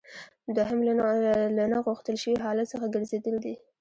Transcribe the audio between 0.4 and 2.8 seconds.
دوهم له نه غوښتل شوي حالت